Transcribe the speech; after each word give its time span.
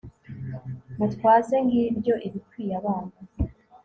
mutwaze, 0.97 1.55
ngibyo 1.65 2.13
ibikwiye 2.27 2.73
abana 2.79 3.15